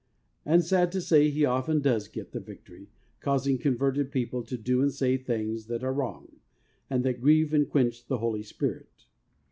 And, 0.45 0.65
sad 0.65 0.91
to 0.93 0.99
say, 0.99 1.29
he 1.29 1.45
often 1.45 1.79
does 1.79 2.07
get 2.07 2.31
the 2.31 2.39
victory, 2.39 2.89
causing 3.19 3.59
converted 3.59 4.09
people 4.11 4.41
to 4.45 4.57
do 4.57 4.79
WHEN 4.79 4.85
CAN 4.85 4.85
WE 4.85 4.87
BE 4.87 4.87
MADE 4.87 4.99
HOLY? 4.99 5.17
29 5.27 5.37
and 5.43 5.55
say 5.55 5.61
thing's 5.61 5.65
that 5.67 5.83
are 5.83 5.93
wrong, 5.93 6.35
and 6.89 7.03
that 7.05 7.21
grieve 7.21 7.53
and 7.53 7.69
quench 7.69 8.07
the 8.07 8.17
Holy 8.17 8.41
Spirit. 8.41 9.05